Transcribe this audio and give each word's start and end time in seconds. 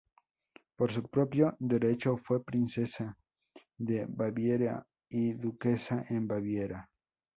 Por 0.75 0.91
su 0.91 1.03
propio 1.03 1.55
derecho 1.59 2.17
fue 2.17 2.43
Princesa 2.43 3.15
de 3.77 4.07
Baviera 4.09 4.83
y 5.07 5.33
Duquesa 5.33 6.05
en 6.09 6.27
Baviera. 6.27 6.89